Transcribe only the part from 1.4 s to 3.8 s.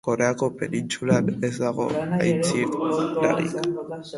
ez dago aintzirarik.